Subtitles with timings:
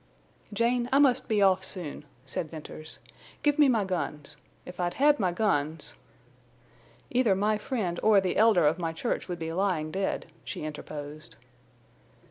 [0.51, 2.97] "Jane, I must be off soon," said Venters.
[3.43, 4.35] "Give me my guns.
[4.65, 5.95] If I'd had my guns—"
[7.11, 11.35] "Either my friend or the Elder of my church would be lying dead," she interposed.